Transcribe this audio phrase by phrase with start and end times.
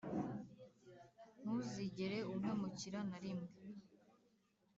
[1.39, 3.51] ntuzigera umpemukira narimwe